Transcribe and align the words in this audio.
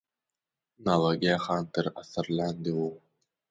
ناوګی 0.85 1.33
خان 1.43 1.63
تر 1.73 1.85
اثر 2.01 2.25
لاندې 2.37 2.71
وو. 2.77 2.89